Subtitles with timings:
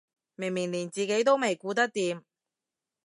[0.35, 2.23] 明明連自己都未顧得掂